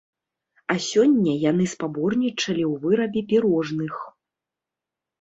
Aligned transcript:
А 0.73 0.75
сёння 0.85 1.35
яны 1.51 1.69
спаборнічалі 1.75 2.63
ў 2.71 2.75
вырабе 2.89 3.21
пірожных. 3.31 3.93